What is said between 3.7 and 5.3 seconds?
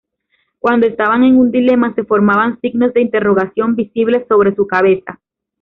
visibles sobre su cabeza.